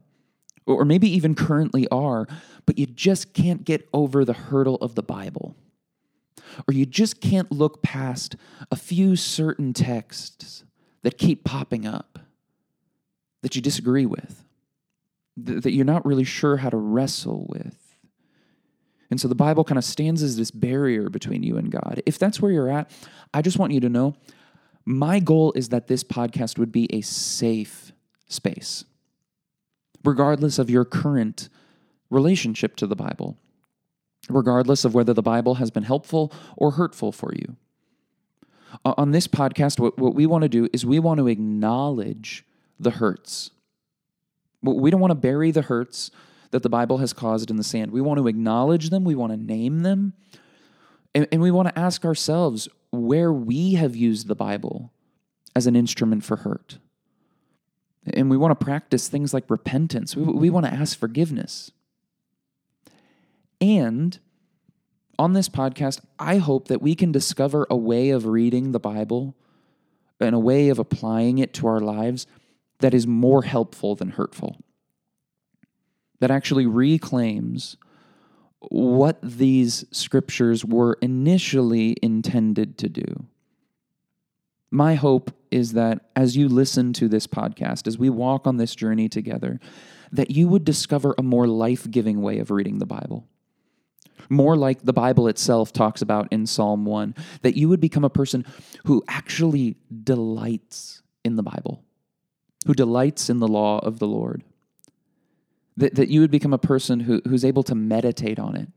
or 0.65 0.85
maybe 0.85 1.09
even 1.09 1.35
currently 1.35 1.87
are, 1.89 2.27
but 2.67 2.79
you 2.79 2.87
just 2.87 3.35
can't 3.35 3.65
get 3.65 3.89
over 3.93 4.25
the 4.25 4.33
hurdle 4.33 4.77
of 4.77 4.95
the 4.95 5.03
Bible. 5.03 5.57
Or 6.69 6.75
you 6.75 6.87
just 6.87 7.21
can't 7.21 7.51
look 7.51 7.83
past 7.83 8.37
a 8.71 8.77
few 8.77 9.17
certain 9.17 9.73
texts 9.73 10.65
that 11.03 11.19
keep 11.19 11.45
popping 11.45 11.87
up 11.87 12.21
that 13.43 13.57
you 13.57 13.63
disagree 13.63 14.07
with, 14.07 14.45
that 15.37 15.73
you're 15.73 15.85
not 15.85 16.07
really 16.07 16.25
sure 16.25 16.59
how 16.59 16.71
to 16.71 16.77
wrestle 16.77 17.47
with. 17.49 17.82
And 19.13 19.21
so 19.21 19.29
the 19.29 19.35
Bible 19.35 19.63
kind 19.63 19.77
of 19.77 19.85
stands 19.85 20.23
as 20.23 20.39
this 20.39 20.51
barrier 20.51 21.11
between 21.11 21.43
you 21.43 21.59
and 21.59 21.71
God. 21.71 22.03
If 22.07 22.19
that's 22.19 22.41
where 22.41 22.51
you're 22.51 22.71
at, 22.71 22.91
I 23.35 23.43
just 23.43 23.59
want 23.59 23.75
you 23.75 23.81
to 23.81 23.91
know 23.91 24.17
my 24.87 25.21
goal 25.21 25.53
is 25.55 25.69
that 25.69 25.87
this 25.87 26.03
podcast 26.03 26.57
would 26.57 26.73
be 26.73 26.91
a 26.91 27.03
safe 27.03 27.93
space, 28.27 28.87
regardless 30.03 30.59
of 30.59 30.71
your 30.71 30.87
current 30.87 31.51
relationship 32.09 32.75
to 32.77 32.87
the 32.87 32.97
Bible, 32.97 33.37
regardless 34.31 34.83
of 34.83 34.95
whether 34.95 35.13
the 35.13 35.21
Bible 35.21 35.57
has 35.57 35.71
been 35.71 35.83
helpful 35.83 36.33
or 36.57 36.71
hurtful 36.71 37.13
for 37.13 37.35
you. 37.35 37.57
On 38.87 39.11
this 39.11 39.29
podcast, 39.29 39.79
what, 39.79 39.99
what 39.99 40.15
we 40.15 40.25
want 40.25 40.41
to 40.41 40.49
do 40.49 40.71
is 40.73 40.87
we 40.87 40.99
want 40.99 41.19
to 41.19 41.29
acknowledge 41.29 42.47
the 42.81 42.93
hurts. 42.93 43.51
We 44.63 44.91
don't 44.91 45.01
want 45.01 45.11
to 45.11 45.17
bury 45.17 45.51
the 45.51 45.61
hurts 45.61 46.11
that 46.53 46.63
the 46.63 46.69
Bible 46.69 46.99
has 46.99 47.13
caused 47.13 47.51
in 47.51 47.57
the 47.57 47.65
sand. 47.65 47.91
We 47.91 48.01
want 48.01 48.19
to 48.19 48.29
acknowledge 48.29 48.91
them, 48.91 49.05
we 49.05 49.15
want 49.15 49.33
to 49.33 49.37
name 49.37 49.81
them, 49.81 50.13
and, 51.15 51.27
and 51.33 51.43
we 51.43 51.51
want 51.51 51.69
to 51.69 51.79
ask 51.79 52.05
ourselves 52.05 52.69
where 52.91 53.33
we 53.33 53.75
have 53.75 53.97
used 53.97 54.29
the 54.29 54.35
Bible 54.35 54.93
as 55.57 55.67
an 55.67 55.75
instrument 55.75 56.25
for 56.25 56.37
hurt. 56.37 56.79
And 58.07 58.31
we 58.31 58.37
want 58.37 58.59
to 58.59 58.65
practice 58.65 59.09
things 59.09 59.33
like 59.33 59.49
repentance. 59.49 60.17
We, 60.17 60.25
we 60.25 60.51
want 60.51 60.67
to 60.67 60.73
ask 60.73 60.99
forgiveness. 60.99 61.71
And 63.61 64.19
on 65.19 65.35
this 65.35 65.49
podcast, 65.49 66.01
I 66.19 66.39
hope 66.39 66.69
that 66.69 66.83
we 66.83 66.95
can 66.95 67.13
discover 67.13 67.67
a 67.71 67.77
way 67.77 68.11
of 68.11 68.27
reading 68.27 68.73
the 68.73 68.81
Bible 68.81 69.37
and 70.21 70.35
a 70.35 70.39
way 70.39 70.69
of 70.69 70.79
applying 70.79 71.39
it 71.39 71.55
to 71.55 71.67
our 71.67 71.81
lives 71.81 72.27
that 72.81 72.95
is 72.95 73.07
more 73.07 73.43
helpful 73.43 73.95
than 73.95 74.11
hurtful, 74.11 74.57
that 76.23 76.31
actually 76.31 76.67
reclaims 76.67 77.77
what 78.61 79.19
these 79.25 79.85
scriptures 79.91 80.65
were 80.65 80.97
initially 81.03 81.97
intended 82.01 82.79
to 82.79 82.89
do. 82.89 83.27
My 84.71 84.95
hope 84.95 85.33
is 85.51 85.73
that 85.73 86.11
as 86.15 86.37
you 86.37 86.49
listen 86.49 86.93
to 86.93 87.09
this 87.09 87.27
podcast, 87.27 87.89
as 87.89 87.99
we 87.99 88.09
walk 88.09 88.47
on 88.47 88.57
this 88.57 88.77
journey 88.77 89.09
together, 89.09 89.59
that 90.13 90.31
you 90.31 90.47
would 90.47 90.65
discover 90.65 91.13
a 91.19 91.25
more 91.25 91.49
life 91.49 91.91
giving 91.91 92.23
way 92.23 92.39
of 92.39 92.53
reading 92.53 92.79
the 92.79 92.87
Bible. 92.87 93.27
More 94.29 94.57
like 94.57 94.83
the 94.83 94.93
Bible 94.93 95.27
itself 95.27 95.73
talks 95.73 96.03
about 96.03 96.29
in 96.31 96.47
Psalm 96.47 96.85
1, 96.85 97.17
that 97.41 97.57
you 97.57 97.69
would 97.69 97.81
become 97.81 98.05
a 98.05 98.09
person 98.09 98.47
who 98.85 99.03
actually 99.09 99.75
delights 100.05 101.03
in 101.25 101.35
the 101.35 101.43
Bible, 101.43 101.83
who 102.65 102.75
delights 102.75 103.29
in 103.29 103.41
the 103.41 103.49
law 103.49 103.81
of 103.81 103.99
the 103.99 104.07
Lord. 104.07 104.45
That, 105.77 105.95
that 105.95 106.09
you 106.09 106.21
would 106.21 106.31
become 106.31 106.53
a 106.53 106.59
person 106.59 107.01
who, 107.01 107.23
who's 107.27 107.45
able 107.45 107.63
to 107.65 107.75
meditate 107.75 108.39
on 108.39 108.57
it, 108.57 108.69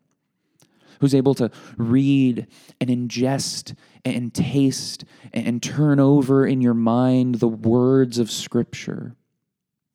who's 1.00 1.14
able 1.14 1.36
to 1.36 1.52
read 1.78 2.48
and 2.80 2.90
ingest 2.90 3.76
and 4.06 4.34
taste 4.34 5.04
and 5.34 5.62
turn 5.62 6.00
over 6.00 6.46
in 6.46 6.62
your 6.62 6.74
mind 6.74 7.36
the 7.36 7.48
words 7.48 8.18
of 8.18 8.32
Scripture, 8.32 9.16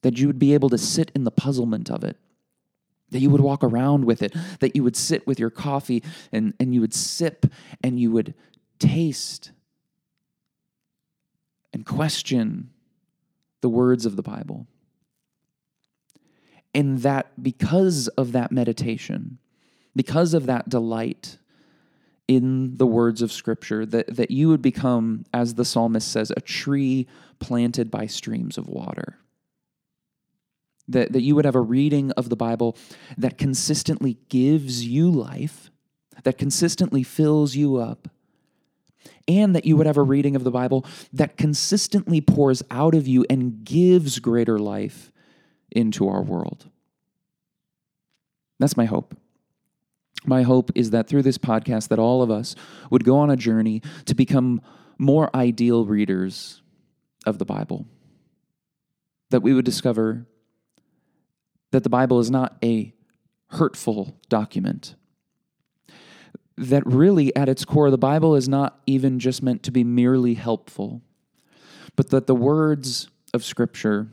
that 0.03 0.19
you 0.19 0.27
would 0.27 0.39
be 0.39 0.55
able 0.55 0.69
to 0.69 0.79
sit 0.79 1.11
in 1.15 1.25
the 1.25 1.31
puzzlement 1.31 1.91
of 1.91 2.05
it, 2.05 2.17
that 3.11 3.21
you 3.21 3.31
would 3.31 3.41
walk 3.41 3.65
around 3.65 4.05
with 4.05 4.23
it, 4.23 4.35
that 4.61 4.77
you 4.77 4.85
would 4.85 4.97
sit 4.97 5.27
with 5.27 5.39
your 5.39 5.51
coffee 5.51 6.03
and, 6.33 6.55
and 6.61 6.75
you 6.75 6.81
would 6.81 6.95
sip 6.95 7.47
and 7.83 7.99
you 7.99 8.11
would 8.11 8.35
taste 8.79 9.53
and 11.73 11.87
question 11.87 12.71
the 13.61 13.69
words 13.69 14.07
of 14.07 14.17
the 14.17 14.23
Bible 14.23 14.67
and 16.75 16.99
that 17.03 17.43
because 17.43 18.09
of 18.09 18.33
that 18.33 18.53
meditation, 18.53 19.39
because 19.95 20.35
of 20.35 20.47
that 20.47 20.69
delight 20.69 21.39
in 22.29 22.77
the 22.77 22.87
words 22.87 23.23
of 23.23 23.33
Scripture, 23.33 23.85
that, 23.85 24.15
that 24.15 24.31
you 24.31 24.49
would 24.49 24.63
become, 24.63 25.25
as 25.35 25.55
the 25.55 25.65
psalmist 25.65 26.11
says, 26.11 26.31
a 26.37 26.41
tree 26.41 27.09
planted 27.41 27.91
by 27.91 28.07
streams 28.07 28.57
of 28.57 28.69
water. 28.69 29.17
That, 30.87 31.13
that 31.13 31.23
you 31.23 31.35
would 31.35 31.45
have 31.45 31.57
a 31.57 31.61
reading 31.61 32.13
of 32.13 32.29
the 32.29 32.37
Bible 32.37 32.77
that 33.19 33.39
consistently 33.39 34.19
gives 34.29 34.85
you 34.85 35.11
life, 35.11 35.71
that 36.23 36.39
consistently 36.39 37.03
fills 37.03 37.57
you 37.57 37.77
up, 37.77 38.09
and 39.27 39.55
that 39.55 39.65
you 39.65 39.77
would 39.77 39.87
have 39.87 39.97
a 39.97 40.03
reading 40.03 40.37
of 40.37 40.45
the 40.45 40.51
Bible 40.51 40.85
that 41.13 41.37
consistently 41.37 42.21
pours 42.21 42.63
out 42.71 42.95
of 42.95 43.07
you 43.09 43.25
and 43.31 43.65
gives 43.65 44.19
greater 44.19 44.59
life 44.59 45.11
into 45.73 46.09
our 46.09 46.23
world. 46.23 46.69
That's 48.59 48.77
my 48.77 48.85
hope. 48.85 49.17
My 50.27 50.43
hope 50.43 50.71
is 50.75 50.91
that 50.91 51.09
through 51.09 51.23
this 51.23 51.39
podcast 51.39 51.89
that 51.89 51.99
all 51.99 52.23
of 52.23 52.31
us 52.31 52.55
would 52.91 53.05
go 53.05 53.17
on 53.17 53.31
a 53.31 53.37
journey 53.37 53.81
to 54.05 54.15
become 54.15 54.61
more 54.99 55.35
ideal 55.35 55.87
readers 55.87 56.61
of 57.25 57.39
the 57.39 57.47
Bible. 57.47 57.87
That 59.31 59.41
we 59.41 59.55
would 59.55 59.65
discover 59.65 60.27
that 61.71 61.85
the 61.85 61.89
Bible 61.89 62.19
is 62.19 62.31
not 62.31 62.59
a 62.63 62.93
hurtful 63.49 64.19
document. 64.29 64.95
That 66.57 66.85
really, 66.85 67.35
at 67.35 67.49
its 67.49 67.65
core, 67.65 67.91
the 67.91 67.97
Bible 67.97 68.37
is 68.37 68.49
not 68.49 68.81
even 68.87 69.19
just 69.19 69.43
meant 69.43 69.63
to 69.63 69.71
be 69.71 69.85
merely 69.85 70.35
helpful, 70.35 71.01
but 71.97 72.11
that 72.11 72.27
the 72.27 72.35
words 72.35 73.09
of 73.33 73.45
Scripture 73.45 74.09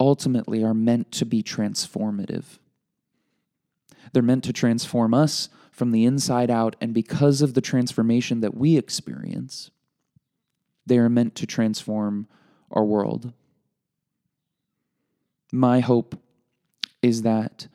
ultimately 0.00 0.62
are 0.64 0.74
meant 0.74 1.12
to 1.12 1.24
be 1.24 1.42
transformative. 1.42 2.58
They're 4.12 4.22
meant 4.22 4.44
to 4.44 4.52
transform 4.52 5.14
us 5.14 5.48
from 5.70 5.92
the 5.92 6.04
inside 6.04 6.50
out, 6.50 6.76
and 6.80 6.94
because 6.94 7.42
of 7.42 7.54
the 7.54 7.60
transformation 7.60 8.40
that 8.40 8.56
we 8.56 8.76
experience, 8.76 9.70
they 10.86 10.98
are 10.98 11.08
meant 11.08 11.34
to 11.36 11.46
transform 11.46 12.26
our 12.70 12.84
world. 12.84 13.32
My 15.52 15.80
hope 15.80 16.18
is 17.02 17.22
that 17.22 17.68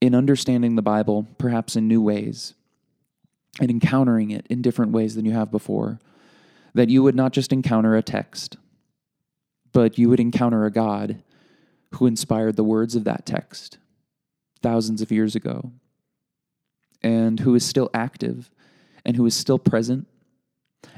in 0.00 0.14
understanding 0.14 0.76
the 0.76 0.82
Bible, 0.82 1.26
perhaps 1.38 1.76
in 1.76 1.88
new 1.88 2.02
ways, 2.02 2.54
and 3.60 3.70
encountering 3.70 4.30
it 4.30 4.46
in 4.50 4.60
different 4.62 4.92
ways 4.92 5.14
than 5.14 5.24
you 5.24 5.32
have 5.32 5.50
before, 5.50 5.98
that 6.74 6.90
you 6.90 7.02
would 7.02 7.14
not 7.14 7.32
just 7.32 7.52
encounter 7.52 7.96
a 7.96 8.02
text, 8.02 8.58
but 9.76 9.98
you 9.98 10.08
would 10.08 10.20
encounter 10.20 10.64
a 10.64 10.70
God 10.70 11.22
who 11.96 12.06
inspired 12.06 12.56
the 12.56 12.64
words 12.64 12.96
of 12.96 13.04
that 13.04 13.26
text 13.26 13.76
thousands 14.62 15.02
of 15.02 15.12
years 15.12 15.34
ago 15.34 15.70
and 17.02 17.40
who 17.40 17.54
is 17.54 17.62
still 17.62 17.90
active 17.92 18.50
and 19.04 19.16
who 19.16 19.26
is 19.26 19.34
still 19.34 19.58
present 19.58 20.08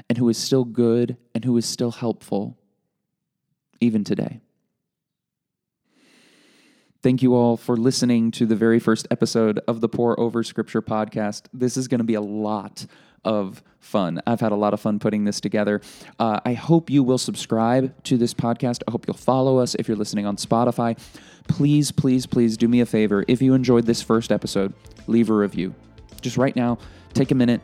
and 0.07 0.17
who 0.17 0.29
is 0.29 0.37
still 0.37 0.63
good 0.63 1.17
and 1.35 1.43
who 1.43 1.57
is 1.57 1.65
still 1.65 1.91
helpful 1.91 2.57
even 3.81 4.05
today. 4.05 4.39
Thank 7.03 7.21
you 7.21 7.35
all 7.35 7.57
for 7.57 7.75
listening 7.75 8.31
to 8.31 8.45
the 8.45 8.55
very 8.55 8.79
first 8.79 9.09
episode 9.11 9.59
of 9.67 9.81
the 9.81 9.89
Pour 9.89 10.17
Over 10.17 10.41
Scripture 10.41 10.81
podcast. 10.81 11.47
This 11.51 11.75
is 11.75 11.89
going 11.89 11.99
to 11.99 12.05
be 12.05 12.13
a 12.13 12.21
lot 12.21 12.85
of 13.23 13.63
fun. 13.79 14.21
I've 14.27 14.39
had 14.39 14.51
a 14.51 14.55
lot 14.55 14.73
of 14.73 14.79
fun 14.79 14.99
putting 14.99 15.23
this 15.23 15.39
together. 15.39 15.81
Uh, 16.19 16.39
I 16.45 16.53
hope 16.53 16.89
you 16.89 17.03
will 17.03 17.17
subscribe 17.17 18.03
to 18.03 18.17
this 18.17 18.33
podcast. 18.33 18.83
I 18.87 18.91
hope 18.91 19.07
you'll 19.07 19.17
follow 19.17 19.57
us 19.57 19.75
if 19.75 19.87
you're 19.87 19.97
listening 19.97 20.25
on 20.25 20.35
Spotify. 20.35 20.97
Please, 21.47 21.91
please, 21.91 22.25
please 22.25 22.57
do 22.57 22.67
me 22.67 22.81
a 22.81 22.85
favor. 22.85 23.25
If 23.27 23.41
you 23.41 23.53
enjoyed 23.53 23.85
this 23.85 24.01
first 24.01 24.31
episode, 24.31 24.73
leave 25.07 25.29
a 25.29 25.33
review. 25.33 25.73
Just 26.21 26.37
right 26.37 26.55
now, 26.55 26.77
take 27.13 27.31
a 27.31 27.35
minute, 27.35 27.61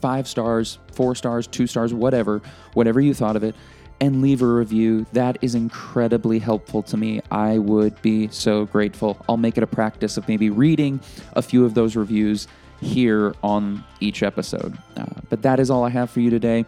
five 0.00 0.28
stars, 0.28 0.78
four 0.92 1.14
stars, 1.14 1.46
two 1.46 1.66
stars, 1.66 1.94
whatever, 1.94 2.42
whatever 2.74 3.00
you 3.00 3.14
thought 3.14 3.36
of 3.36 3.44
it, 3.44 3.54
and 4.00 4.22
leave 4.22 4.42
a 4.42 4.46
review. 4.46 5.06
That 5.12 5.38
is 5.40 5.54
incredibly 5.54 6.38
helpful 6.38 6.82
to 6.84 6.96
me. 6.96 7.20
I 7.30 7.58
would 7.58 8.00
be 8.02 8.28
so 8.28 8.66
grateful. 8.66 9.24
I'll 9.28 9.36
make 9.36 9.56
it 9.56 9.62
a 9.62 9.66
practice 9.66 10.16
of 10.16 10.26
maybe 10.28 10.50
reading 10.50 11.00
a 11.34 11.42
few 11.42 11.64
of 11.64 11.74
those 11.74 11.96
reviews 11.96 12.48
here 12.80 13.34
on 13.42 13.84
each 14.00 14.22
episode. 14.22 14.76
Uh, 14.96 15.06
but 15.28 15.42
that 15.42 15.60
is 15.60 15.70
all 15.70 15.84
I 15.84 15.90
have 15.90 16.10
for 16.10 16.20
you 16.20 16.30
today. 16.30 16.64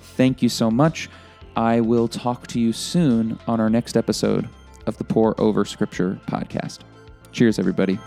Thank 0.00 0.42
you 0.42 0.48
so 0.48 0.70
much. 0.70 1.08
I 1.56 1.80
will 1.80 2.08
talk 2.08 2.46
to 2.48 2.60
you 2.60 2.72
soon 2.72 3.38
on 3.46 3.60
our 3.60 3.70
next 3.70 3.96
episode 3.96 4.48
of 4.86 4.98
the 4.98 5.04
Pour 5.04 5.40
Over 5.40 5.64
Scripture 5.64 6.18
podcast. 6.26 6.80
Cheers, 7.32 7.58
everybody. 7.58 7.98